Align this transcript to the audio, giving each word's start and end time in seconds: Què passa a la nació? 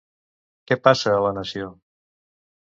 Què 0.71 0.77
passa 0.87 1.13
a 1.17 1.19
la 1.27 1.33
nació? 1.39 1.69